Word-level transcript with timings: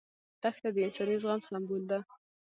دښته 0.41 0.69
د 0.73 0.77
انساني 0.85 1.15
زغم 1.21 1.41
سمبول 1.49 1.81
ده. 1.91 1.99